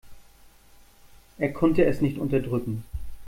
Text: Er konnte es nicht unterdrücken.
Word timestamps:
Er 1.37 1.53
konnte 1.53 1.85
es 1.85 2.01
nicht 2.01 2.17
unterdrücken. 2.17 2.83